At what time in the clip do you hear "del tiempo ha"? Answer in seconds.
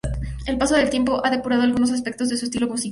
0.75-1.29